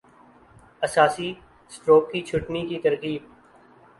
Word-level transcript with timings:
اساسی-سٹروک 0.81 2.11
کی 2.11 2.21
چھٹنی 2.29 2.61
کی 2.69 2.79
ترتیب 2.83 3.21